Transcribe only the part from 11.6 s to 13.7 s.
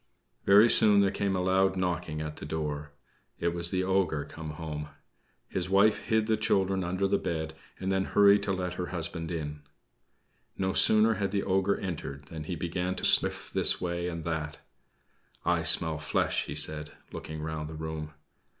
entered than he began to sniff